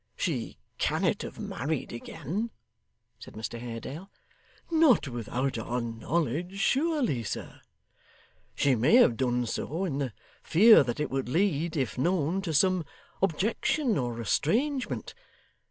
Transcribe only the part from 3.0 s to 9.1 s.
said Mr Haredale. 'Not without our knowledge surely, sir.' 'She may